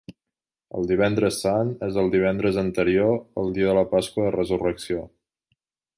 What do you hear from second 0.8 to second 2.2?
Divendres Sant és el